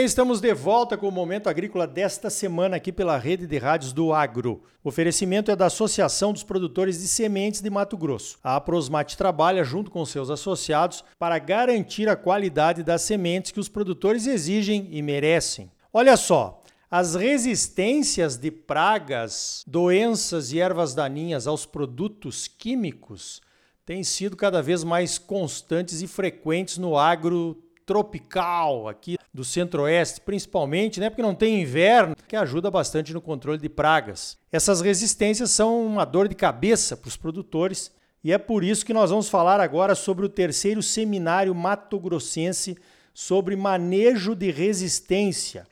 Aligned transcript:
bem, 0.00 0.06
estamos 0.06 0.40
de 0.40 0.54
volta 0.54 0.96
com 0.96 1.06
o 1.06 1.12
Momento 1.12 1.46
Agrícola 1.46 1.86
desta 1.86 2.30
semana 2.30 2.76
aqui 2.76 2.90
pela 2.90 3.18
Rede 3.18 3.46
de 3.46 3.58
Rádios 3.58 3.92
do 3.92 4.14
Agro. 4.14 4.62
O 4.82 4.88
oferecimento 4.88 5.50
é 5.50 5.56
da 5.56 5.66
Associação 5.66 6.32
dos 6.32 6.42
Produtores 6.42 7.00
de 7.00 7.06
Sementes 7.06 7.60
de 7.60 7.68
Mato 7.68 7.98
Grosso. 7.98 8.38
A 8.42 8.56
Aprosmate 8.56 9.14
trabalha 9.14 9.62
junto 9.62 9.90
com 9.90 10.06
seus 10.06 10.30
associados 10.30 11.04
para 11.18 11.38
garantir 11.38 12.08
a 12.08 12.16
qualidade 12.16 12.82
das 12.82 13.02
sementes 13.02 13.50
que 13.50 13.60
os 13.60 13.68
produtores 13.68 14.26
exigem 14.26 14.88
e 14.90 15.02
merecem. 15.02 15.70
Olha 15.92 16.16
só, 16.16 16.62
as 16.90 17.14
resistências 17.14 18.38
de 18.38 18.50
pragas, 18.50 19.62
doenças 19.66 20.50
e 20.50 20.60
ervas 20.60 20.94
daninhas 20.94 21.46
aos 21.46 21.66
produtos 21.66 22.48
químicos 22.48 23.42
têm 23.84 24.02
sido 24.02 24.34
cada 24.34 24.62
vez 24.62 24.82
mais 24.82 25.18
constantes 25.18 26.00
e 26.00 26.06
frequentes 26.06 26.78
no 26.78 26.96
agro 26.96 27.62
tropical 27.84 28.88
aqui 28.88 29.19
do 29.32 29.44
centro-oeste, 29.44 30.20
principalmente, 30.20 30.98
né, 30.98 31.08
porque 31.08 31.22
não 31.22 31.34
tem 31.34 31.62
inverno, 31.62 32.16
que 32.26 32.34
ajuda 32.34 32.70
bastante 32.70 33.14
no 33.14 33.20
controle 33.20 33.58
de 33.58 33.68
pragas. 33.68 34.36
Essas 34.50 34.80
resistências 34.80 35.50
são 35.50 35.86
uma 35.86 36.04
dor 36.04 36.28
de 36.28 36.34
cabeça 36.34 36.96
para 36.96 37.08
os 37.08 37.16
produtores 37.16 37.92
e 38.22 38.32
é 38.32 38.38
por 38.38 38.62
isso 38.62 38.84
que 38.84 38.92
nós 38.92 39.10
vamos 39.10 39.28
falar 39.28 39.60
agora 39.60 39.94
sobre 39.94 40.26
o 40.26 40.28
terceiro 40.28 40.82
seminário 40.82 41.54
mato-grossense 41.54 42.76
sobre 43.14 43.56
manejo 43.56 44.34
de 44.34 44.50
resistência. 44.50 45.66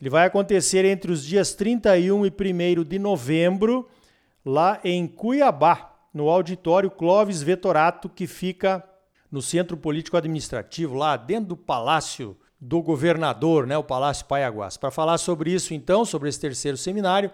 Ele 0.00 0.10
vai 0.10 0.26
acontecer 0.26 0.84
entre 0.84 1.10
os 1.10 1.24
dias 1.24 1.54
31 1.54 2.26
e 2.26 2.32
1 2.78 2.84
de 2.84 2.98
novembro, 2.98 3.88
lá 4.44 4.80
em 4.84 5.08
Cuiabá, 5.08 5.96
no 6.14 6.28
auditório 6.28 6.90
Clóvis 6.90 7.42
Vetorato, 7.42 8.08
que 8.08 8.26
fica 8.26 8.82
no 9.30 9.42
Centro 9.42 9.76
Político 9.76 10.16
Administrativo, 10.16 10.94
lá 10.94 11.16
dentro 11.16 11.50
do 11.50 11.56
Palácio 11.56 12.36
do 12.60 12.82
Governador, 12.82 13.66
né, 13.66 13.76
o 13.78 13.84
Palácio 13.84 14.26
Paiaguás. 14.26 14.76
Para 14.76 14.90
falar 14.90 15.18
sobre 15.18 15.50
isso, 15.50 15.74
então, 15.74 16.04
sobre 16.04 16.28
esse 16.28 16.40
terceiro 16.40 16.76
seminário, 16.76 17.30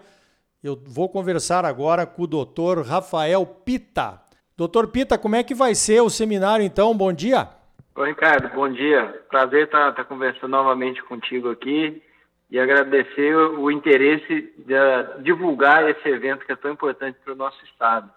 eu 0.63 0.79
vou 0.87 1.09
conversar 1.09 1.65
agora 1.65 2.05
com 2.05 2.23
o 2.23 2.27
doutor 2.27 2.85
Rafael 2.85 3.45
Pita. 3.45 4.21
Doutor 4.57 4.87
Pita, 4.87 5.17
como 5.17 5.35
é 5.35 5.43
que 5.43 5.53
vai 5.53 5.75
ser 5.75 6.01
o 6.01 6.09
seminário, 6.09 6.65
então? 6.65 6.95
Bom 6.95 7.11
dia. 7.11 7.49
Oi, 7.95 8.09
Ricardo, 8.09 8.49
bom 8.53 8.69
dia. 8.69 9.23
Prazer 9.29 9.65
estar, 9.65 9.89
estar 9.89 10.03
conversando 10.05 10.49
novamente 10.49 11.01
contigo 11.03 11.49
aqui 11.49 12.01
e 12.49 12.59
agradecer 12.59 13.35
o 13.35 13.71
interesse 13.71 14.53
de 14.57 15.23
divulgar 15.23 15.89
esse 15.89 16.07
evento 16.07 16.45
que 16.45 16.51
é 16.51 16.55
tão 16.55 16.71
importante 16.71 17.17
para 17.23 17.33
o 17.33 17.37
nosso 17.37 17.63
Estado. 17.65 18.09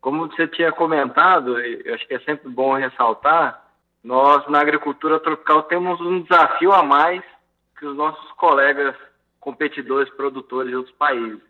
Como 0.00 0.28
você 0.28 0.46
tinha 0.48 0.72
comentado, 0.72 1.58
eu 1.58 1.94
acho 1.94 2.06
que 2.06 2.14
é 2.14 2.20
sempre 2.20 2.48
bom 2.48 2.74
ressaltar, 2.74 3.61
nós 4.02 4.46
na 4.48 4.60
agricultura 4.60 5.20
tropical 5.20 5.62
temos 5.64 6.00
um 6.00 6.22
desafio 6.22 6.72
a 6.72 6.82
mais 6.82 7.22
que 7.78 7.86
os 7.86 7.96
nossos 7.96 8.30
colegas 8.32 8.96
competidores 9.40 10.12
produtores 10.14 10.70
de 10.70 10.76
outros 10.76 10.94
países, 10.96 11.42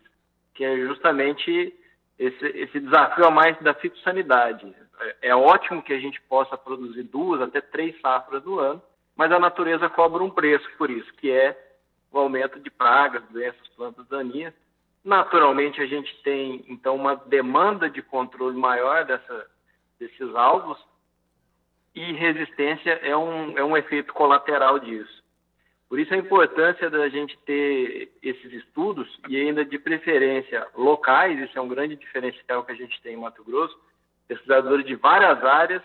que 0.53 0.63
é 0.63 0.77
justamente 0.77 1.73
esse, 2.17 2.45
esse 2.45 2.79
desafio 2.79 3.25
a 3.25 3.31
mais 3.31 3.57
da 3.59 3.73
fitossanidade. 3.73 4.73
É, 4.99 5.29
é 5.29 5.35
ótimo 5.35 5.83
que 5.83 5.93
a 5.93 5.99
gente 5.99 6.19
possa 6.21 6.57
produzir 6.57 7.03
duas 7.03 7.41
até 7.41 7.61
três 7.61 7.99
safras 8.01 8.43
do 8.43 8.59
ano, 8.59 8.81
mas 9.15 9.31
a 9.31 9.39
natureza 9.39 9.89
cobra 9.89 10.23
um 10.23 10.29
preço 10.29 10.67
por 10.77 10.89
isso, 10.89 11.11
que 11.15 11.31
é 11.31 11.57
o 12.11 12.19
aumento 12.19 12.59
de 12.59 12.69
pragas, 12.69 13.23
doenças, 13.29 13.67
plantas 13.75 14.07
daninhas, 14.07 14.53
Naturalmente, 15.03 15.81
a 15.81 15.85
gente 15.85 16.15
tem, 16.23 16.63
então, 16.69 16.95
uma 16.95 17.15
demanda 17.15 17.89
de 17.89 18.01
controle 18.01 18.57
maior 18.57 19.03
dessa, 19.03 19.47
desses 19.99 20.33
alvos 20.33 20.77
e 21.95 22.13
resistência 22.13 22.91
é 23.03 23.15
um, 23.15 23.57
é 23.57 23.63
um 23.63 23.77
efeito 23.77 24.13
colateral 24.13 24.79
disso. 24.79 25.23
Por 25.87 25.99
isso 25.99 26.13
a 26.13 26.17
importância 26.17 26.89
da 26.89 27.07
gente 27.07 27.37
ter 27.45 28.11
esses 28.21 28.51
estudos 28.51 29.07
e 29.29 29.37
ainda 29.37 29.63
de 29.63 29.77
preferência 29.77 30.67
locais, 30.75 31.39
isso 31.39 31.57
é 31.57 31.61
um 31.61 31.67
grande 31.67 31.95
diferencial 31.95 32.63
que 32.63 32.71
a 32.71 32.75
gente 32.75 32.99
tem 33.01 33.13
em 33.13 33.17
Mato 33.17 33.43
Grosso, 33.43 33.79
pesquisadores 34.27 34.85
de 34.85 34.95
várias 34.95 35.43
áreas 35.43 35.83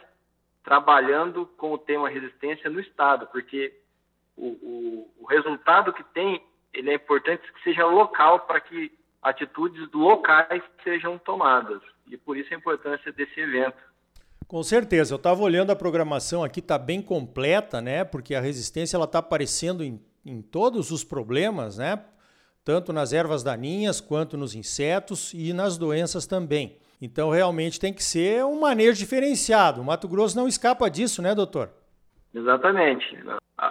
trabalhando 0.65 1.47
com 1.59 1.73
o 1.73 1.79
tema 1.79 2.09
resistência 2.09 2.71
no 2.71 2.81
estado, 2.81 3.27
porque 3.27 3.75
o, 4.37 4.47
o, 4.47 5.15
o 5.21 5.27
resultado 5.27 5.93
que 5.93 6.05
tem, 6.05 6.43
ele 6.73 6.91
é 6.91 6.95
importante 6.95 7.53
que 7.53 7.63
seja 7.63 7.85
local 7.85 8.41
para 8.41 8.61
que 8.61 8.91
atitudes 9.23 9.91
locais 9.93 10.63
sejam 10.83 11.19
tomadas. 11.19 11.83
E 12.07 12.17
por 12.17 12.37
isso 12.37 12.53
a 12.53 12.57
importância 12.57 13.13
desse 13.13 13.39
evento. 13.41 13.77
Com 14.49 14.63
certeza, 14.63 15.13
eu 15.13 15.19
estava 15.19 15.43
olhando 15.43 15.71
a 15.73 15.77
programação 15.77 16.43
aqui, 16.43 16.61
está 16.61 16.79
bem 16.79 17.03
completa, 17.03 17.83
né? 17.83 18.03
Porque 18.03 18.35
a 18.35 18.41
resistência 18.41 18.97
ela 18.97 19.05
está 19.05 19.19
aparecendo 19.19 19.85
em, 19.85 20.01
em 20.25 20.41
todos 20.41 20.91
os 20.91 21.05
problemas, 21.05 21.77
né? 21.77 22.03
Tanto 22.65 22.91
nas 22.91 23.13
ervas 23.13 23.43
daninhas 23.43 24.01
quanto 24.01 24.39
nos 24.39 24.55
insetos 24.55 25.35
e 25.35 25.53
nas 25.53 25.77
doenças 25.77 26.27
também. 26.27 26.79
Então 27.01 27.29
realmente 27.29 27.79
tem 27.79 27.93
que 27.93 28.03
ser 28.03 28.43
um 28.43 28.59
manejo 28.59 28.99
diferenciado. 28.99 29.83
O 29.83 29.85
Mato 29.85 30.09
Grosso 30.09 30.35
não 30.35 30.49
escapa 30.49 30.89
disso, 30.89 31.21
né, 31.21 31.35
doutor? 31.35 31.69
Exatamente. 32.35 33.19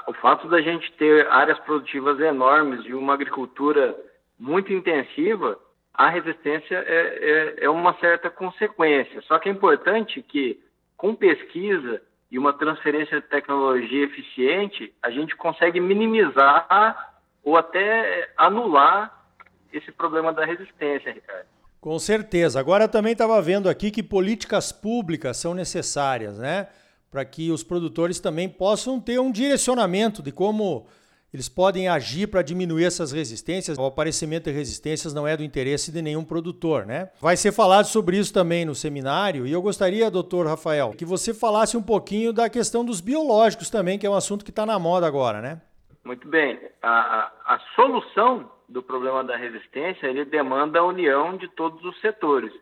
O 0.07 0.13
fato 0.13 0.47
da 0.47 0.61
gente 0.61 0.91
ter 0.93 1.27
áreas 1.27 1.59
produtivas 1.61 2.19
enormes 2.19 2.85
e 2.85 2.93
uma 2.93 3.15
agricultura 3.15 3.95
muito 4.37 4.71
intensiva, 4.71 5.57
a 5.91 6.09
resistência 6.09 6.75
é, 6.75 7.55
é, 7.61 7.65
é 7.65 7.69
uma 7.69 7.97
certa 7.99 8.29
consequência. 8.29 9.21
Só 9.23 9.39
que 9.39 9.49
é 9.49 9.51
importante 9.51 10.21
que, 10.21 10.59
com 10.97 11.15
pesquisa 11.15 12.01
e 12.29 12.37
uma 12.37 12.51
transferência 12.51 13.21
de 13.21 13.27
tecnologia 13.27 14.03
eficiente, 14.03 14.93
a 15.01 15.09
gente 15.09 15.35
consegue 15.35 15.79
minimizar 15.79 17.13
ou 17.43 17.55
até 17.55 18.29
anular 18.35 19.25
esse 19.71 19.91
problema 19.91 20.33
da 20.33 20.43
resistência, 20.43 21.13
Ricardo. 21.13 21.45
Com 21.79 21.97
certeza. 21.99 22.59
Agora 22.59 22.87
também 22.87 23.13
estava 23.13 23.41
vendo 23.41 23.69
aqui 23.69 23.91
que 23.91 24.03
políticas 24.03 24.71
públicas 24.71 25.37
são 25.37 25.53
necessárias, 25.53 26.37
né? 26.37 26.67
Para 27.09 27.23
que 27.23 27.51
os 27.51 27.63
produtores 27.63 28.19
também 28.19 28.49
possam 28.49 28.99
ter 28.99 29.19
um 29.19 29.31
direcionamento 29.31 30.21
de 30.21 30.31
como 30.31 30.87
eles 31.33 31.49
podem 31.49 31.89
agir 31.89 32.27
para 32.27 32.41
diminuir 32.41 32.85
essas 32.85 33.11
resistências. 33.11 33.77
O 33.77 33.85
aparecimento 33.85 34.45
de 34.45 34.51
resistências 34.51 35.13
não 35.13 35.27
é 35.27 35.35
do 35.35 35.43
interesse 35.43 35.91
de 35.91 36.01
nenhum 36.01 36.23
produtor, 36.23 36.85
né? 36.85 37.09
Vai 37.19 37.35
ser 37.35 37.51
falado 37.51 37.85
sobre 37.85 38.17
isso 38.17 38.33
também 38.33 38.65
no 38.65 38.73
seminário 38.73 39.45
e 39.45 39.51
eu 39.51 39.61
gostaria, 39.61 40.09
doutor 40.09 40.47
Rafael, 40.47 40.91
que 40.97 41.05
você 41.05 41.33
falasse 41.33 41.75
um 41.75 41.83
pouquinho 41.83 42.31
da 42.31 42.49
questão 42.49 42.85
dos 42.85 43.01
biológicos 43.01 43.69
também, 43.69 43.99
que 43.99 44.07
é 44.07 44.09
um 44.09 44.15
assunto 44.15 44.45
que 44.45 44.51
está 44.51 44.65
na 44.65 44.79
moda 44.79 45.05
agora, 45.05 45.41
né? 45.41 45.61
Muito 46.03 46.27
bem. 46.27 46.59
A, 46.81 47.31
a 47.45 47.59
solução 47.75 48.49
do 48.69 48.81
problema 48.81 49.23
da 49.23 49.35
resistência, 49.35 50.07
ele 50.07 50.25
demanda 50.25 50.79
a 50.79 50.85
união 50.85 51.35
de 51.35 51.47
todos 51.49 51.83
os 51.83 51.99
setores. 51.99 52.53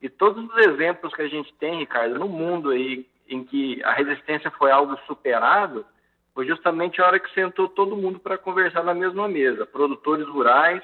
E 0.00 0.08
todos 0.08 0.44
os 0.44 0.66
exemplos 0.66 1.14
que 1.14 1.22
a 1.22 1.28
gente 1.28 1.52
tem, 1.54 1.78
Ricardo, 1.78 2.18
no 2.18 2.28
mundo 2.28 2.70
aí, 2.70 3.06
em 3.26 3.42
que 3.42 3.82
a 3.84 3.92
resistência 3.94 4.50
foi 4.50 4.70
algo 4.70 4.98
superado, 5.06 5.84
foi 6.34 6.46
justamente 6.46 7.00
a 7.00 7.06
hora 7.06 7.20
que 7.20 7.32
sentou 7.32 7.68
todo 7.68 7.96
mundo 7.96 8.18
para 8.18 8.36
conversar 8.36 8.82
na 8.82 8.92
mesma 8.92 9.28
mesa, 9.28 9.64
produtores 9.64 10.26
rurais, 10.26 10.82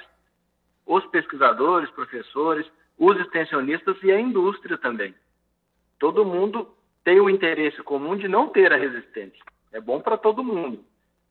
os 0.86 1.04
pesquisadores, 1.06 1.90
professores, 1.90 2.66
os 2.96 3.18
extensionistas 3.18 3.96
e 4.02 4.12
a 4.12 4.20
indústria 4.20 4.78
também. 4.78 5.14
Todo 5.98 6.24
mundo 6.24 6.68
tem 7.02 7.20
o 7.20 7.28
interesse 7.28 7.82
comum 7.82 8.16
de 8.16 8.28
não 8.28 8.48
ter 8.48 8.72
a 8.72 8.76
resistência. 8.76 9.42
É 9.72 9.80
bom 9.80 10.00
para 10.00 10.16
todo 10.16 10.44
mundo. 10.44 10.84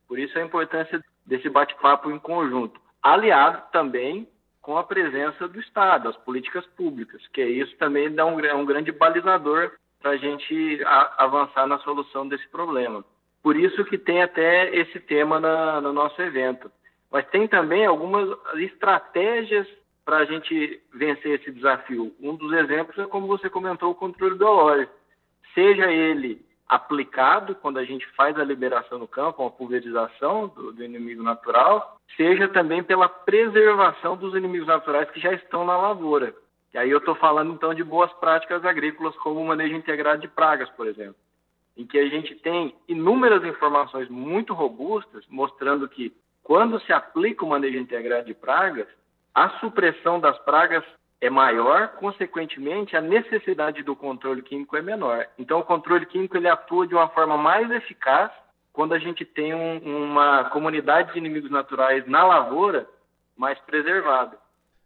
Por 0.08 0.20
isso 0.20 0.38
a 0.38 0.44
importância 0.44 1.04
desse 1.26 1.48
bate-papo 1.50 2.12
em 2.12 2.20
conjunto, 2.20 2.80
aliado 3.02 3.62
também 3.72 4.28
com 4.62 4.78
a 4.78 4.84
presença 4.84 5.48
do 5.48 5.60
Estado, 5.60 6.10
as 6.10 6.18
políticas 6.18 6.66
públicas, 6.76 7.26
que 7.28 7.44
isso 7.44 7.76
também 7.78 8.14
dá 8.14 8.26
um, 8.26 8.38
um 8.38 8.66
grande 8.66 8.92
balizador 8.92 9.72
para 10.02 10.12
a 10.12 10.18
gente 10.18 10.82
avançar 11.18 11.68
na 11.68 11.78
solução 11.80 12.28
desse 12.28 12.48
problema. 12.50 13.04
Por 13.42 13.56
isso 13.56 13.86
que 13.86 13.98
tem 13.98 14.22
até 14.22 14.76
esse 14.76 15.00
tema 15.00 15.40
na, 15.40 15.80
no 15.82 15.94
nosso 15.94 16.22
evento. 16.22 16.72
Mas 17.12 17.26
tem 17.30 17.48
também 17.48 17.86
algumas 17.86 18.30
estratégias 18.56 19.68
para 20.06 20.18
a 20.18 20.26
gente 20.26 20.82
vencer 20.94 21.40
esse 21.40 21.52
desafio. 21.52 22.14
Um 22.20 22.36
dos 22.36 22.52
exemplos 22.54 22.98
é, 22.98 23.06
como 23.06 23.28
você 23.28 23.50
comentou, 23.50 23.92
o 23.92 23.96
controle 23.96 24.36
biológico. 24.36 24.94
Seja 25.54 25.92
ele 25.92 26.44
aplicado 26.68 27.56
quando 27.56 27.80
a 27.80 27.86
gente 27.86 28.06
faz 28.16 28.38
a 28.38 28.44
liberação 28.44 29.00
no 29.00 29.08
campo, 29.08 29.44
a 29.44 29.50
pulverização 29.50 30.48
do, 30.48 30.72
do, 30.72 30.84
inimigo 30.84 31.24
natural, 31.24 31.98
seja 32.16 32.48
também 32.48 32.84
pela 32.84 33.10
preservação 33.10 34.16
dos 34.16 34.36
inimigos 34.36 34.68
naturais 34.68 35.10
que 35.10 35.20
já 35.20 35.34
estão 35.34 35.66
na 35.66 35.76
lavoura. 35.76 36.36
E 36.72 36.78
aí 36.78 36.92
eu 36.92 37.00
estou 37.00 37.16
falando 37.16 37.54
então 37.54 37.74
de 37.74 37.84
boas 37.84 38.12
práticas 38.14 38.64
agrícolas, 38.64 39.16
como 39.18 39.42
o 39.42 39.48
manejo 39.48 39.76
integrado 39.76 40.22
de 40.22 40.28
pragas, 40.28 40.70
por 40.72 40.86
exemplo 40.86 41.16
em 41.80 41.86
que 41.86 41.98
a 41.98 42.10
gente 42.10 42.36
tem 42.36 42.76
inúmeras 42.90 43.42
informações 43.46 44.10
muito 44.10 44.54
robustas 44.54 45.24
mostrando 45.30 45.88
que 45.88 46.14
quando 46.44 46.78
se 46.82 46.92
aplica 46.92 47.46
o 47.46 47.48
manejo 47.48 47.78
integrado 47.78 48.26
de 48.26 48.34
pragas, 48.34 48.86
a 49.34 49.50
supressão 49.62 50.20
das 50.20 50.38
pragas 50.40 50.84
é 51.22 51.30
maior, 51.30 51.88
consequentemente 51.94 52.98
a 52.98 53.02
necessidade 53.02 53.82
do 53.82 53.96
controle 53.96 54.42
químico 54.42 54.76
é 54.76 54.82
menor. 54.82 55.26
Então 55.38 55.60
o 55.60 55.64
controle 55.64 56.06
químico 56.06 56.36
ele 56.36 56.50
atua 56.50 56.86
de 56.86 56.94
uma 56.94 57.08
forma 57.08 57.38
mais 57.38 57.72
eficaz 57.72 58.30
quando 58.74 58.94
a 58.94 59.00
gente 59.00 59.24
tem 59.24 59.54
um, 59.54 60.04
uma 60.04 60.50
comunidade 60.50 61.14
de 61.14 61.18
inimigos 61.18 61.50
naturais 61.50 62.06
na 62.08 62.26
lavoura 62.26 62.90
mais 63.38 63.58
preservada. 63.60 64.38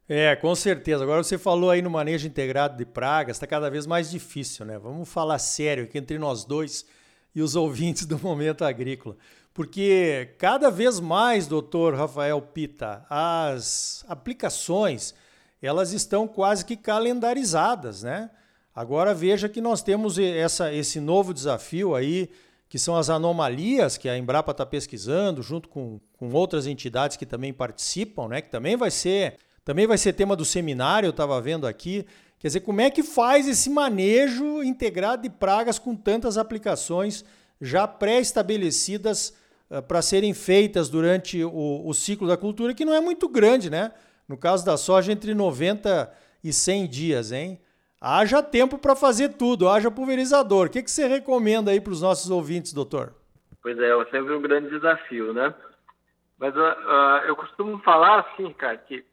É, 0.07 0.35
com 0.35 0.53
certeza. 0.53 1.03
Agora 1.03 1.23
você 1.23 1.37
falou 1.37 1.69
aí 1.69 1.81
no 1.81 1.89
manejo 1.89 2.27
integrado 2.27 2.77
de 2.77 2.85
pragas, 2.85 3.37
está 3.37 3.47
cada 3.47 3.69
vez 3.69 3.85
mais 3.85 4.11
difícil, 4.11 4.65
né? 4.65 4.77
Vamos 4.77 5.07
falar 5.07 5.39
sério 5.39 5.85
aqui 5.85 5.97
entre 5.97 6.19
nós 6.19 6.43
dois 6.43 6.85
e 7.33 7.41
os 7.41 7.55
ouvintes 7.55 8.05
do 8.05 8.19
Momento 8.19 8.65
Agrícola. 8.65 9.15
Porque 9.53 10.33
cada 10.37 10.69
vez 10.69 10.99
mais, 10.99 11.47
doutor 11.47 11.93
Rafael 11.93 12.41
Pita, 12.41 13.05
as 13.09 14.03
aplicações 14.07 15.13
elas 15.61 15.93
estão 15.93 16.27
quase 16.27 16.65
que 16.65 16.75
calendarizadas, 16.75 18.03
né? 18.03 18.29
Agora 18.75 19.13
veja 19.13 19.47
que 19.47 19.61
nós 19.61 19.81
temos 19.81 20.17
essa, 20.19 20.73
esse 20.73 20.99
novo 20.99 21.33
desafio 21.33 21.95
aí, 21.95 22.29
que 22.67 22.77
são 22.77 22.97
as 22.97 23.09
anomalias 23.09 23.95
que 23.95 24.09
a 24.09 24.17
Embrapa 24.17 24.51
está 24.51 24.65
pesquisando, 24.65 25.41
junto 25.41 25.69
com, 25.69 26.01
com 26.17 26.29
outras 26.33 26.67
entidades 26.67 27.15
que 27.15 27.25
também 27.25 27.53
participam, 27.53 28.27
né? 28.27 28.41
Que 28.41 28.49
também 28.49 28.75
vai 28.75 28.91
ser 28.91 29.37
também 29.65 29.87
vai 29.87 29.97
ser 29.97 30.13
tema 30.13 30.35
do 30.35 30.43
seminário, 30.43 31.07
eu 31.07 31.11
estava 31.11 31.39
vendo 31.39 31.65
aqui. 31.65 32.05
Quer 32.39 32.47
dizer, 32.47 32.59
como 32.59 32.81
é 32.81 32.89
que 32.89 33.01
faz 33.01 33.47
esse 33.47 33.69
manejo 33.69 34.61
integrado 34.61 35.21
de 35.21 35.29
pragas 35.29 35.79
com 35.79 35.95
tantas 35.95 36.37
aplicações 36.37 37.23
já 37.61 37.87
pré-estabelecidas 37.87 39.33
uh, 39.71 39.81
para 39.81 40.01
serem 40.01 40.33
feitas 40.33 40.89
durante 40.89 41.41
o, 41.41 41.87
o, 41.87 41.93
ciclo 41.93 42.27
da 42.27 42.35
cultura, 42.35 42.73
que 42.73 42.83
não 42.83 42.93
é 42.93 42.99
muito 42.99 43.29
grande, 43.29 43.69
né? 43.69 43.93
No 44.27 44.37
caso 44.37 44.65
da 44.65 44.75
soja, 44.75 45.13
entre 45.13 45.33
90 45.33 46.11
e 46.43 46.51
100 46.51 46.87
dias, 46.89 47.31
hein? 47.31 47.61
Haja 48.01 48.43
tempo 48.43 48.77
para 48.77 48.97
fazer 48.97 49.29
tudo, 49.29 49.69
haja 49.69 49.89
pulverizador. 49.89 50.67
O 50.67 50.69
que, 50.69 50.83
que 50.83 50.91
você 50.91 51.07
recomenda 51.07 51.71
aí 51.71 51.79
para 51.79 51.93
os 51.93 52.01
nossos 52.01 52.29
ouvintes, 52.29 52.73
doutor? 52.73 53.13
Pois 53.61 53.79
é, 53.79 53.89
é 53.89 54.05
sempre 54.11 54.33
um 54.33 54.41
grande 54.41 54.69
desafio, 54.69 55.33
né? 55.33 55.53
Mas 56.37 56.53
uh, 56.53 56.59
uh, 56.59 57.25
eu 57.25 57.35
costumo 57.37 57.79
falar 57.79 58.19
assim, 58.19 58.51
cara, 58.51 58.75
que 58.75 59.05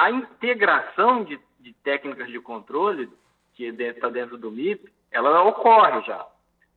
a 0.00 0.10
integração 0.10 1.22
de, 1.24 1.38
de 1.58 1.74
técnicas 1.84 2.26
de 2.28 2.40
controle 2.40 3.10
que 3.52 3.64
está 3.64 4.08
dentro 4.08 4.38
do 4.38 4.50
MIP, 4.50 4.90
ela 5.10 5.42
ocorre 5.44 6.00
já. 6.06 6.26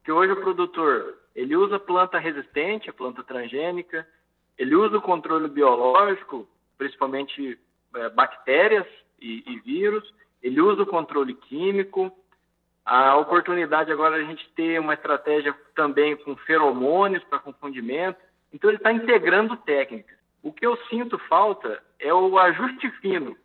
Que 0.04 0.12
hoje 0.12 0.34
o 0.34 0.42
produtor 0.42 1.18
ele 1.34 1.56
usa 1.56 1.80
planta 1.80 2.20
resistente, 2.20 2.90
a 2.90 2.94
planta 2.94 3.24
transgênica, 3.24 4.06
ele 4.58 4.76
usa 4.76 4.98
o 4.98 5.02
controle 5.02 5.48
biológico, 5.48 6.46
principalmente 6.78 7.58
é, 7.96 8.10
bactérias 8.10 8.86
e, 9.22 9.42
e 9.48 9.60
vírus, 9.62 10.04
ele 10.42 10.60
usa 10.60 10.84
o 10.84 10.88
controle 10.88 11.34
químico. 11.34 12.12
A 12.84 13.16
oportunidade 13.16 13.90
agora 13.90 14.18
é 14.18 14.22
a 14.22 14.28
gente 14.28 14.52
ter 14.54 14.82
uma 14.82 14.96
estratégia 14.96 15.56
também 15.74 16.18
com 16.18 16.36
feromônios 16.36 17.24
para 17.24 17.40
confundimento. 17.40 18.20
Então 18.52 18.70
ele 18.70 18.78
está 18.78 18.92
integrando 18.92 19.56
técnicas. 19.56 20.18
O 20.44 20.52
que 20.52 20.66
eu 20.66 20.76
sinto 20.90 21.18
falta 21.18 21.82
é 21.98 22.14
o 22.14 22.38
ajuste 22.38 22.92
fino, 23.00 23.38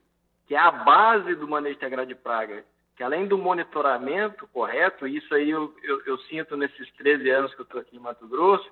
que 0.49 0.57
é 0.57 0.59
a 0.59 0.71
base 0.73 1.37
do 1.37 1.47
manejo 1.47 1.77
integrado 1.77 2.09
de 2.09 2.17
praga, 2.17 2.65
que 2.97 3.05
além 3.05 3.29
do 3.29 3.39
monitoramento 3.39 4.49
correto, 4.49 5.07
isso 5.07 5.33
aí 5.33 5.49
eu, 5.49 5.73
eu, 5.85 6.03
eu 6.05 6.19
sinto 6.23 6.57
nesses 6.57 6.91
13 6.95 7.31
anos 7.31 7.55
que 7.55 7.61
eu 7.61 7.65
estou 7.65 7.81
aqui 7.81 7.97
em 7.97 8.01
Mato 8.01 8.27
Grosso, 8.27 8.69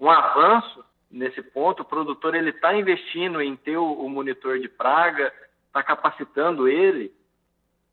um 0.00 0.10
avanço 0.10 0.82
nesse 1.10 1.42
ponto. 1.42 1.82
O 1.82 1.84
produtor 1.84 2.34
ele 2.34 2.48
está 2.48 2.74
investindo 2.74 3.42
em 3.42 3.54
ter 3.54 3.76
o, 3.76 3.92
o 3.92 4.08
monitor 4.08 4.58
de 4.58 4.68
praga, 4.68 5.30
está 5.66 5.82
capacitando 5.82 6.66
ele. 6.66 7.12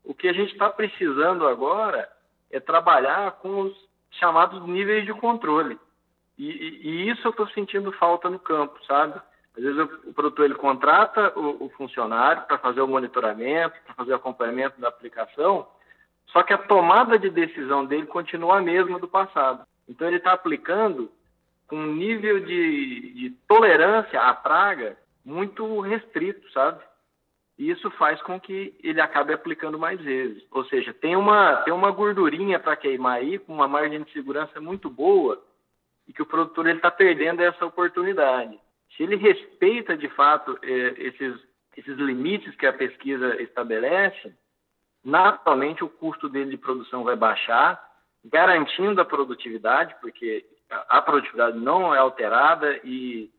O 0.05 0.13
que 0.13 0.29
a 0.29 0.33
gente 0.33 0.53
está 0.53 0.69
precisando 0.69 1.45
agora 1.45 2.09
é 2.49 2.61
trabalhar 2.61 3.33
com 3.33 3.63
os 3.63 3.89
chamados 4.11 4.65
níveis 4.65 5.05
de 5.05 5.13
controle. 5.13 5.77
E, 6.37 6.49
e, 6.49 6.87
e 6.87 7.09
isso 7.09 7.27
eu 7.27 7.31
estou 7.31 7.47
sentindo 7.49 7.91
falta 7.91 8.29
no 8.29 8.39
campo, 8.39 8.79
sabe? 8.85 9.19
Às 9.55 9.63
vezes 9.63 9.79
o, 10.05 10.13
produtor 10.13 10.45
ele 10.45 10.55
contrata 10.55 11.31
o, 11.37 11.65
o 11.65 11.69
funcionário 11.69 12.43
para 12.43 12.57
fazer 12.57 12.81
o 12.81 12.87
monitoramento, 12.87 13.75
para 13.85 13.93
fazer 13.93 14.13
o 14.13 14.15
acompanhamento 14.15 14.81
da 14.81 14.87
aplicação, 14.87 15.67
só 16.27 16.41
que 16.41 16.53
a 16.53 16.57
tomada 16.57 17.19
de 17.19 17.29
decisão 17.29 17.85
dele 17.85 18.07
continua 18.07 18.57
a 18.57 18.61
mesma 18.61 18.99
do 18.99 19.07
passado. 19.07 19.65
Então 19.87 20.07
ele 20.07 20.17
está 20.17 20.33
aplicando 20.33 21.11
com 21.67 21.75
um 21.75 21.93
nível 21.93 22.39
de, 22.39 23.13
de 23.13 23.29
tolerância 23.47 24.19
à 24.19 24.33
praga 24.33 24.97
muito 25.23 25.79
restrito, 25.79 26.51
sabe? 26.51 26.81
E 27.57 27.69
isso 27.69 27.89
faz 27.91 28.21
com 28.23 28.39
que 28.39 28.75
ele 28.83 28.99
acabe 28.99 29.33
aplicando 29.33 29.77
mais 29.77 29.99
vezes. 30.01 30.43
Ou 30.51 30.65
seja, 30.65 30.93
tem 30.93 31.15
uma, 31.15 31.57
tem 31.57 31.73
uma 31.73 31.91
gordurinha 31.91 32.59
para 32.59 32.75
queimar 32.75 33.17
aí, 33.17 33.37
com 33.37 33.53
uma 33.53 33.67
margem 33.67 34.01
de 34.03 34.11
segurança 34.11 34.59
muito 34.59 34.89
boa, 34.89 35.41
e 36.07 36.13
que 36.13 36.21
o 36.21 36.25
produtor 36.25 36.67
está 36.67 36.89
perdendo 36.89 37.41
essa 37.41 37.65
oportunidade. 37.65 38.59
Se 38.95 39.03
ele 39.03 39.15
respeita 39.15 39.97
de 39.97 40.07
fato 40.09 40.57
eh, 40.61 40.93
esses, 40.97 41.35
esses 41.75 41.97
limites 41.97 42.55
que 42.55 42.67
a 42.67 42.73
pesquisa 42.73 43.41
estabelece, 43.41 44.33
naturalmente 45.03 45.83
o 45.83 45.89
custo 45.89 46.29
dele 46.29 46.51
de 46.51 46.57
produção 46.57 47.03
vai 47.03 47.15
baixar, 47.15 47.81
garantindo 48.23 49.01
a 49.01 49.05
produtividade, 49.05 49.95
porque 49.99 50.45
a 50.69 51.01
produtividade 51.01 51.57
não 51.57 51.93
é 51.93 51.99
alterada 51.99 52.79
e 52.83 53.29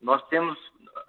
nós 0.00 0.26
temos 0.28 0.58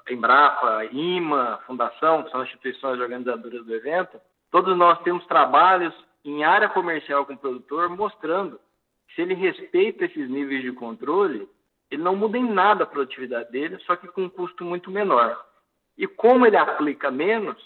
Embrapa, 0.09 0.85
IMA, 0.91 1.59
Fundação, 1.65 2.23
que 2.23 2.31
são 2.31 2.43
instituições 2.43 2.99
organizadoras 2.99 3.65
do 3.65 3.73
evento, 3.73 4.19
todos 4.51 4.77
nós 4.77 5.01
temos 5.03 5.25
trabalhos 5.25 5.93
em 6.25 6.43
área 6.43 6.69
comercial 6.69 7.25
com 7.25 7.33
o 7.33 7.37
produtor 7.37 7.89
mostrando 7.89 8.59
que 9.07 9.15
se 9.15 9.21
ele 9.21 9.33
respeita 9.33 10.05
esses 10.05 10.29
níveis 10.29 10.61
de 10.61 10.71
controle, 10.71 11.47
ele 11.93 12.03
não 12.03 12.15
muda 12.15 12.37
em 12.37 12.51
nada 12.51 12.83
a 12.83 12.87
produtividade 12.87 13.51
dele, 13.51 13.77
só 13.85 13.95
que 13.95 14.07
com 14.07 14.23
um 14.23 14.29
custo 14.29 14.65
muito 14.65 14.89
menor. 14.89 15.39
E 15.97 16.07
como 16.07 16.45
ele 16.45 16.57
aplica 16.57 17.11
menos, 17.11 17.57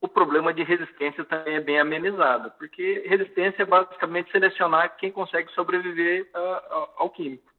o 0.00 0.08
problema 0.08 0.52
de 0.52 0.62
resistência 0.62 1.24
também 1.24 1.56
é 1.56 1.60
bem 1.60 1.78
amenizado, 1.78 2.50
porque 2.58 3.04
resistência 3.06 3.62
é 3.62 3.66
basicamente 3.66 4.30
selecionar 4.30 4.96
quem 4.96 5.10
consegue 5.10 5.50
sobreviver 5.52 6.28
ao 6.96 7.10
químico. 7.10 7.52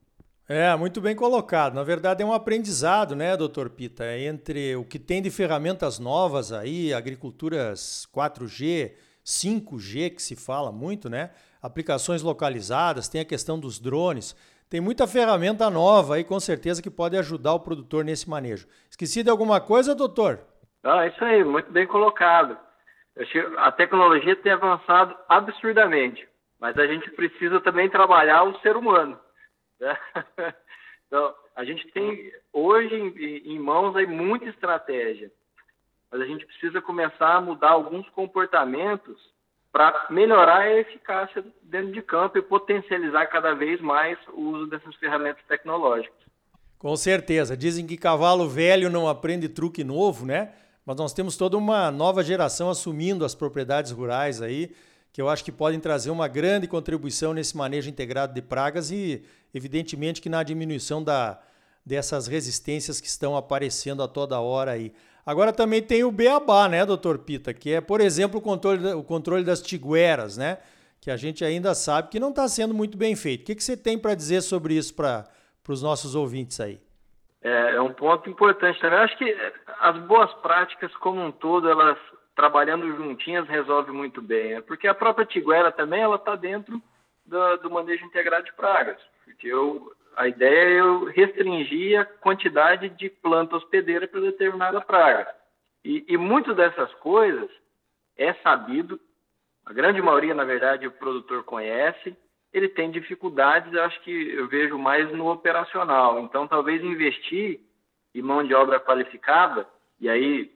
É, 0.48 0.74
muito 0.76 1.00
bem 1.00 1.16
colocado. 1.16 1.74
Na 1.74 1.82
verdade, 1.82 2.22
é 2.22 2.26
um 2.26 2.32
aprendizado, 2.32 3.16
né, 3.16 3.36
doutor 3.36 3.70
Pita? 3.70 4.04
É 4.04 4.26
entre 4.26 4.76
o 4.76 4.84
que 4.84 4.98
tem 4.98 5.20
de 5.20 5.30
ferramentas 5.30 5.98
novas 5.98 6.52
aí, 6.52 6.94
agriculturas 6.94 8.08
4G, 8.14 8.92
5G, 9.24 10.14
que 10.14 10.22
se 10.22 10.36
fala 10.36 10.70
muito, 10.70 11.10
né? 11.10 11.30
Aplicações 11.60 12.22
localizadas, 12.22 13.08
tem 13.08 13.20
a 13.20 13.24
questão 13.24 13.58
dos 13.58 13.80
drones. 13.80 14.36
Tem 14.68 14.80
muita 14.80 15.06
ferramenta 15.06 15.70
nova 15.70 16.16
aí, 16.16 16.24
com 16.24 16.40
certeza, 16.40 16.82
que 16.82 16.90
pode 16.90 17.16
ajudar 17.16 17.54
o 17.54 17.60
produtor 17.60 18.04
nesse 18.04 18.28
manejo. 18.28 18.66
Esqueci 18.90 19.22
de 19.22 19.30
alguma 19.30 19.60
coisa, 19.60 19.94
doutor? 19.94 20.40
Ah, 20.82 21.06
isso 21.06 21.24
aí, 21.24 21.44
muito 21.44 21.70
bem 21.70 21.86
colocado. 21.86 22.58
A 23.58 23.72
tecnologia 23.72 24.34
tem 24.36 24.52
avançado 24.52 25.16
absurdamente, 25.28 26.28
mas 26.60 26.76
a 26.76 26.86
gente 26.86 27.10
precisa 27.12 27.60
também 27.60 27.88
trabalhar 27.88 28.42
o 28.42 28.58
ser 28.60 28.76
humano. 28.76 29.18
Né? 29.80 29.96
Então, 31.06 31.32
a 31.54 31.64
gente 31.64 31.86
tem 31.92 32.32
hoje 32.52 32.92
em, 32.96 33.60
mãos 33.60 33.94
aí 33.94 34.08
muita 34.08 34.46
estratégia, 34.46 35.30
mas 36.10 36.20
a 36.20 36.26
gente 36.26 36.44
precisa 36.44 36.82
começar 36.82 37.36
a 37.36 37.40
mudar 37.40 37.70
alguns 37.70 38.08
comportamentos 38.08 39.16
para 39.76 40.06
melhorar 40.08 40.60
a 40.60 40.74
eficácia 40.74 41.44
dentro 41.62 41.92
de 41.92 42.00
campo 42.00 42.38
e 42.38 42.42
potencializar 42.42 43.26
cada 43.26 43.52
vez 43.52 43.78
mais 43.78 44.16
o 44.32 44.40
uso 44.40 44.66
dessas 44.68 44.94
ferramentas 44.96 45.44
tecnológicas. 45.46 46.16
Com 46.78 46.96
certeza. 46.96 47.54
Dizem 47.54 47.86
que 47.86 47.98
cavalo 47.98 48.48
velho 48.48 48.88
não 48.88 49.06
aprende 49.06 49.50
truque 49.50 49.84
novo, 49.84 50.24
né? 50.24 50.54
Mas 50.86 50.96
nós 50.96 51.12
temos 51.12 51.36
toda 51.36 51.58
uma 51.58 51.90
nova 51.90 52.24
geração 52.24 52.70
assumindo 52.70 53.22
as 53.22 53.34
propriedades 53.34 53.92
rurais 53.92 54.40
aí 54.40 54.74
que 55.12 55.20
eu 55.20 55.28
acho 55.28 55.44
que 55.44 55.52
podem 55.52 55.78
trazer 55.78 56.10
uma 56.10 56.26
grande 56.26 56.66
contribuição 56.66 57.34
nesse 57.34 57.54
manejo 57.54 57.90
integrado 57.90 58.32
de 58.32 58.40
pragas 58.40 58.90
e, 58.90 59.24
evidentemente, 59.52 60.22
que 60.22 60.30
na 60.30 60.42
diminuição 60.42 61.04
da, 61.04 61.38
dessas 61.84 62.26
resistências 62.26 62.98
que 62.98 63.08
estão 63.08 63.36
aparecendo 63.36 64.02
a 64.02 64.08
toda 64.08 64.40
hora 64.40 64.70
aí. 64.70 64.94
Agora 65.26 65.52
também 65.52 65.82
tem 65.82 66.04
o 66.04 66.12
beabá, 66.12 66.68
né, 66.68 66.86
doutor 66.86 67.18
Pita, 67.18 67.52
que 67.52 67.72
é, 67.74 67.80
por 67.80 68.00
exemplo, 68.00 68.38
o 68.38 68.42
controle, 68.42 68.92
o 68.92 69.02
controle 69.02 69.42
das 69.42 69.60
tigueras, 69.60 70.38
né, 70.38 70.58
que 71.00 71.10
a 71.10 71.16
gente 71.16 71.44
ainda 71.44 71.74
sabe 71.74 72.08
que 72.08 72.20
não 72.20 72.30
está 72.30 72.46
sendo 72.46 72.72
muito 72.72 72.96
bem 72.96 73.16
feito. 73.16 73.42
O 73.42 73.44
que, 73.46 73.56
que 73.56 73.64
você 73.64 73.76
tem 73.76 73.98
para 73.98 74.14
dizer 74.14 74.40
sobre 74.40 74.74
isso 74.74 74.94
para 74.94 75.26
os 75.68 75.82
nossos 75.82 76.14
ouvintes 76.14 76.60
aí? 76.60 76.80
É, 77.42 77.74
é 77.76 77.80
um 77.80 77.92
ponto 77.92 78.30
importante 78.30 78.80
também. 78.80 78.98
Eu 78.98 79.04
acho 79.04 79.18
que 79.18 79.36
as 79.80 79.98
boas 80.02 80.32
práticas 80.34 80.94
como 80.96 81.20
um 81.20 81.32
todo, 81.32 81.68
elas 81.68 81.98
trabalhando 82.34 82.86
juntinhas 82.96 83.48
resolve 83.48 83.90
muito 83.90 84.20
bem. 84.20 84.54
É 84.54 84.60
porque 84.60 84.86
a 84.86 84.94
própria 84.94 85.26
tiguera 85.26 85.72
também 85.72 86.02
ela 86.02 86.16
está 86.16 86.36
dentro 86.36 86.80
do, 87.24 87.56
do, 87.56 87.70
manejo 87.70 88.04
integrado 88.04 88.44
de 88.44 88.52
pragas. 88.52 88.98
Porque 89.24 89.48
eu, 89.48 89.92
a 90.16 90.26
ideia 90.26 90.70
é 90.70 90.80
eu 90.80 91.04
restringir 91.04 92.00
a 92.00 92.04
quantidade 92.04 92.88
de 92.88 93.10
planta 93.10 93.56
hospedeira 93.56 94.08
para 94.08 94.20
determinada 94.20 94.80
praga. 94.80 95.28
E, 95.84 96.04
e 96.08 96.16
muitas 96.16 96.56
dessas 96.56 96.92
coisas 96.94 97.50
é 98.16 98.32
sabido, 98.34 98.98
a 99.64 99.72
grande 99.72 100.00
maioria, 100.00 100.34
na 100.34 100.44
verdade, 100.44 100.86
o 100.86 100.92
produtor 100.92 101.44
conhece, 101.44 102.16
ele 102.52 102.68
tem 102.68 102.90
dificuldades, 102.90 103.74
acho 103.76 104.00
que 104.02 104.30
eu 104.30 104.48
vejo 104.48 104.78
mais 104.78 105.12
no 105.12 105.30
operacional. 105.30 106.18
Então, 106.20 106.48
talvez 106.48 106.82
investir 106.82 107.60
em 108.14 108.22
mão 108.22 108.42
de 108.42 108.54
obra 108.54 108.80
qualificada, 108.80 109.68
e 110.00 110.08
aí 110.08 110.50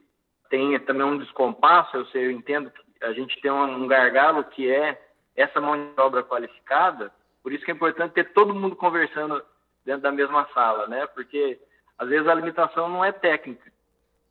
tem 0.49 0.77
também 0.79 1.05
um 1.05 1.19
descompasso, 1.19 1.95
eu, 1.95 2.05
sei, 2.07 2.25
eu 2.25 2.31
entendo 2.31 2.71
que 2.71 3.05
a 3.05 3.13
gente 3.13 3.39
tem 3.41 3.51
um 3.51 3.85
gargalo 3.85 4.43
que 4.45 4.69
é 4.69 4.99
essa 5.35 5.61
mão 5.61 5.75
de 5.75 6.01
obra 6.01 6.23
qualificada, 6.23 7.13
por 7.43 7.53
isso 7.53 7.63
que 7.63 7.71
é 7.71 7.73
importante 7.73 8.13
ter 8.13 8.33
todo 8.33 8.55
mundo 8.55 8.75
conversando 8.75 9.41
dentro 9.85 10.01
da 10.01 10.11
mesma 10.11 10.47
sala, 10.53 10.87
né? 10.87 11.05
Porque 11.07 11.59
às 11.97 12.09
vezes 12.09 12.27
a 12.27 12.33
limitação 12.33 12.89
não 12.89 13.03
é 13.03 13.11
técnica, 13.11 13.71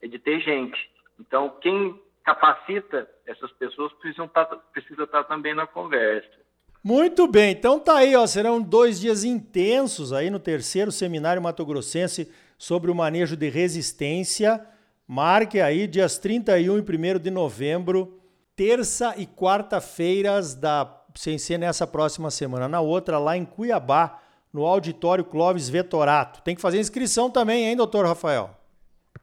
é 0.03 0.09
de 0.09 0.19
ter 0.19 0.41
gente. 0.41 0.91
Então, 1.19 1.57
quem 1.61 2.01
capacita 2.25 3.09
essas 3.27 3.51
pessoas 3.53 3.93
tá, 4.33 4.45
precisa 4.73 5.05
estar 5.05 5.23
tá 5.23 5.25
também 5.25 5.55
na 5.55 5.67
conversa. 5.67 6.41
Muito 6.83 7.27
bem, 7.27 7.53
então 7.53 7.79
tá 7.79 7.97
aí, 7.97 8.17
ó, 8.17 8.27
serão 8.27 8.61
dois 8.61 8.99
dias 8.99 9.23
intensos 9.23 10.15
aí 10.15 10.31
no 10.31 10.39
terceiro 10.39 10.91
seminário 10.91 11.43
Mato 11.43 11.65
Grossense 11.65 12.33
sobre 12.57 12.91
o 12.91 12.95
manejo 12.95 13.37
de 13.37 13.51
resistência. 13.51 14.67
Marque 15.07 15.61
aí 15.61 15.87
dias 15.87 16.17
31 16.19 16.79
e 16.79 16.81
1 16.81 17.19
de 17.19 17.31
novembro, 17.31 18.19
terça 18.57 19.15
e 19.19 19.27
quarta-feiras 19.27 20.55
da 20.55 21.01
sem 21.15 21.39
ser 21.39 21.59
nessa 21.59 21.87
próxima 21.87 22.31
semana, 22.31 22.69
na 22.69 22.81
outra 22.81 23.19
lá 23.19 23.37
em 23.37 23.45
Cuiabá, 23.45 24.21
no 24.53 24.67
auditório 24.67 25.25
Clóvis 25.25 25.69
Vetorato. 25.69 26.43
Tem 26.43 26.55
que 26.55 26.63
fazer 26.63 26.79
inscrição 26.79 27.31
também, 27.31 27.67
hein, 27.67 27.77
doutor 27.77 28.07
Rafael? 28.07 28.51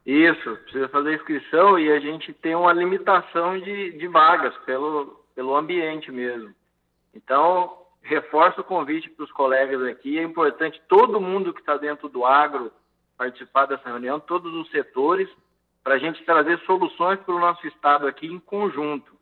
Isso, 0.04 0.56
precisa 0.62 0.88
fazer 0.88 1.14
inscrição 1.14 1.78
e 1.78 1.92
a 1.92 2.00
gente 2.00 2.32
tem 2.32 2.54
uma 2.54 2.72
limitação 2.72 3.58
de, 3.58 3.92
de 3.92 4.06
vagas 4.08 4.56
pelo, 4.64 5.22
pelo 5.34 5.54
ambiente 5.54 6.10
mesmo. 6.10 6.54
Então, 7.14 7.76
reforço 8.02 8.62
o 8.62 8.64
convite 8.64 9.10
para 9.10 9.24
os 9.24 9.32
colegas 9.32 9.82
aqui. 9.82 10.18
É 10.18 10.22
importante 10.22 10.80
todo 10.88 11.20
mundo 11.20 11.52
que 11.52 11.60
está 11.60 11.76
dentro 11.76 12.08
do 12.08 12.24
agro 12.24 12.72
participar 13.18 13.66
dessa 13.66 13.88
reunião, 13.88 14.20
todos 14.20 14.54
os 14.54 14.70
setores, 14.70 15.28
para 15.82 15.94
a 15.94 15.98
gente 15.98 16.24
trazer 16.24 16.58
soluções 16.60 17.18
para 17.20 17.34
o 17.34 17.40
nosso 17.40 17.66
estado 17.66 18.06
aqui 18.06 18.26
em 18.26 18.38
conjunto. 18.38 19.12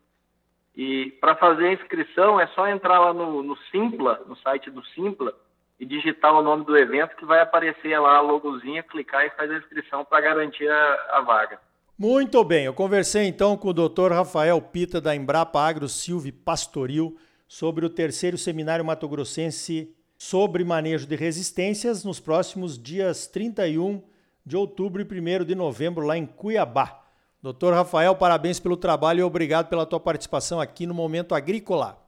E 0.75 1.11
para 1.19 1.35
fazer 1.35 1.67
a 1.67 1.73
inscrição 1.73 2.39
é 2.39 2.45
só 2.47 2.67
entrar 2.67 2.99
lá 2.99 3.13
no, 3.13 3.41
no, 3.41 3.57
Simpla, 3.71 4.21
no 4.27 4.35
site 4.37 4.69
do 4.69 4.85
Simpla, 4.87 5.33
e 5.79 5.85
digitar 5.85 6.33
o 6.33 6.41
nome 6.41 6.65
do 6.65 6.75
evento 6.75 7.15
que 7.15 7.25
vai 7.25 7.39
aparecer 7.39 7.99
lá 7.99 8.17
a 8.17 8.21
logozinha, 8.21 8.83
clicar 8.83 9.25
e 9.25 9.29
fazer 9.31 9.55
a 9.55 9.57
inscrição 9.59 10.03
para 10.03 10.21
garantir 10.21 10.67
a, 10.69 11.07
a 11.11 11.21
vaga. 11.21 11.59
Muito 11.97 12.43
bem, 12.43 12.65
eu 12.65 12.73
conversei 12.73 13.25
então 13.25 13.57
com 13.57 13.69
o 13.69 13.73
Dr. 13.73 14.11
Rafael 14.11 14.61
Pita 14.61 15.01
da 15.01 15.15
Embrapa 15.15 15.59
Agro 15.59 15.87
Silvio 15.87 16.33
Pastoril 16.33 17.17
sobre 17.47 17.85
o 17.85 17.89
terceiro 17.89 18.37
seminário 18.37 18.85
Mato 18.85 19.07
Grossense 19.07 19.95
sobre 20.17 20.63
manejo 20.63 21.07
de 21.07 21.15
resistências 21.15 22.03
nos 22.03 22.19
próximos 22.19 22.81
dias 22.81 23.27
31 23.27 24.03
de 24.45 24.57
outubro 24.57 25.01
e 25.01 25.05
1 25.05 25.45
de 25.45 25.55
novembro 25.55 26.05
lá 26.05 26.17
em 26.17 26.25
Cuiabá. 26.25 27.03
Doutor 27.41 27.73
Rafael, 27.73 28.15
parabéns 28.15 28.59
pelo 28.59 28.77
trabalho 28.77 29.19
e 29.19 29.23
obrigado 29.23 29.67
pela 29.67 29.85
tua 29.85 29.99
participação 29.99 30.59
aqui 30.59 30.87
no 30.87 30.93
Momento 30.93 31.35
Agrícola. 31.35 32.06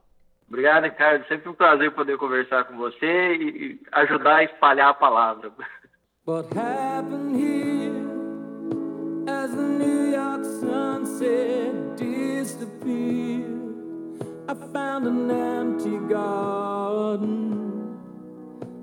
Obrigado, 0.50 0.82
Ricardo. 0.82 1.26
Sempre 1.28 1.48
um 1.48 1.54
prazer 1.54 1.92
poder 1.92 2.18
conversar 2.18 2.64
com 2.64 2.76
você 2.76 3.34
e 3.36 3.80
ajudar 3.92 4.38
a 4.38 4.44
espalhar 4.44 4.88
a 4.88 4.94
palavra. 4.94 5.52
What 6.26 6.48
happened 6.58 7.36
here 7.36 7.94
as 9.28 9.54
the 9.54 9.62
New 9.62 10.10
York 10.10 10.44
sunset 10.44 11.72
disappeared? 11.96 13.60
I 14.48 14.54
found 14.72 15.06
an 15.06 15.30
empty 15.30 15.96
garden 16.12 17.96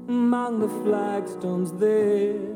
among 0.08 0.62
the 0.62 0.70
flagstones 0.84 1.72
there. 1.72 2.56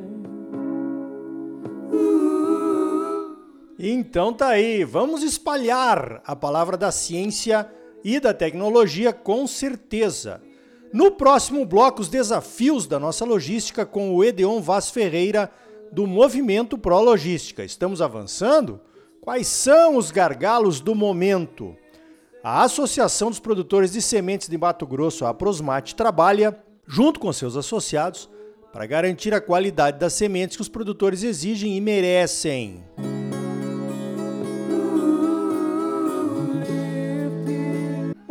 Então 3.77 4.31
tá 4.31 4.49
aí, 4.49 4.85
vamos 4.85 5.21
espalhar 5.21 6.21
a 6.23 6.35
palavra 6.35 6.77
da 6.77 6.91
ciência 6.91 7.69
e 8.03 8.20
da 8.20 8.34
tecnologia 8.34 9.13
com 9.13 9.46
certeza. 9.48 10.41
No 10.93 11.12
próximo 11.12 11.65
bloco, 11.65 12.01
os 12.01 12.10
desafios 12.10 12.86
da 12.86 13.00
nossa 13.00 13.24
logística 13.24 13.86
com 13.86 14.13
o 14.13 14.24
Edeon 14.24 14.60
Vaz 14.60 14.89
Ferreira 14.89 15.50
do 15.91 16.05
Movimento 16.05 16.77
Pro 16.77 17.00
Logística. 17.01 17.63
Estamos 17.63 18.01
avançando? 18.01 18.79
Quais 19.22 19.48
são 19.48 19.98
os 19.98 20.12
gargalos 20.12 20.79
do 20.79 20.96
momento? 20.96 21.75
A 22.43 22.63
Associação 22.63 23.29
dos 23.29 23.39
Produtores 23.39 23.91
de 23.91 24.01
Sementes 24.01 24.50
de 24.50 24.58
Mato 24.58 24.86
Grosso, 24.88 25.25
a 25.25 25.34
Prosmate, 25.34 25.96
trabalha, 25.96 26.58
junto 26.88 27.20
com 27.20 27.31
seus 27.31 27.55
associados, 27.55 28.29
para 28.74 28.86
garantir 28.86 29.34
a 29.34 29.39
qualidade 29.39 30.00
das 30.00 30.13
sementes 30.13 30.55
que 30.55 30.62
os 30.62 30.70
produtores 30.70 31.24
exigem 31.24 31.77
e 31.77 31.81
merecem. 31.81 32.84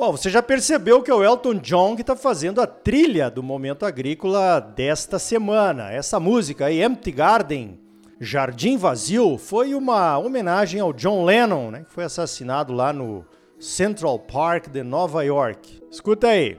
Bom, 0.01 0.13
você 0.13 0.31
já 0.31 0.43
percebeu 0.43 1.03
que 1.03 1.11
é 1.11 1.15
o 1.15 1.23
Elton 1.23 1.57
John 1.57 1.95
que 1.95 2.01
está 2.01 2.17
fazendo 2.17 2.63
a 2.63 2.67
trilha 2.67 3.31
do 3.31 3.43
Momento 3.43 3.85
Agrícola 3.85 4.59
desta 4.59 5.19
semana. 5.19 5.93
Essa 5.93 6.19
música 6.19 6.65
aí, 6.65 6.83
Empty 6.83 7.13
Garden, 7.13 7.79
Jardim 8.19 8.79
Vazio, 8.79 9.37
foi 9.37 9.75
uma 9.75 10.17
homenagem 10.17 10.81
ao 10.81 10.95
John 10.95 11.23
Lennon, 11.23 11.71
né, 11.71 11.83
que 11.87 11.93
foi 11.93 12.05
assassinado 12.05 12.73
lá 12.73 12.95
no 12.95 13.27
Central 13.59 14.19
Park 14.21 14.69
de 14.69 14.83
Nova 14.83 15.23
York. 15.23 15.83
Escuta 15.91 16.29
aí. 16.29 16.57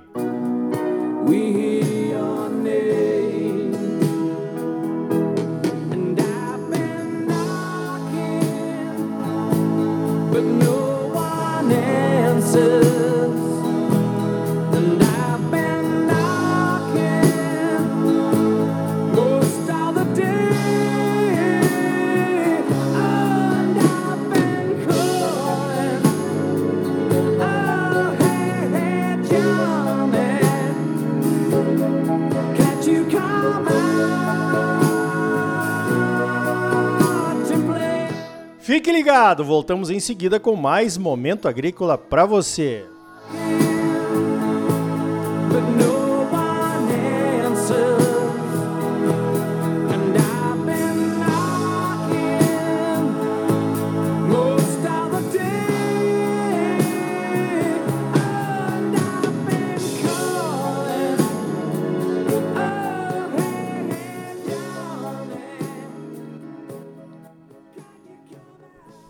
but 1.25 1.70
recado. 39.21 39.45
Voltamos 39.45 39.91
em 39.91 39.99
seguida 39.99 40.39
com 40.39 40.55
mais 40.55 40.97
Momento 40.97 41.47
Agrícola 41.47 41.95
para 41.95 42.25
você. 42.25 42.85
But 45.51 45.90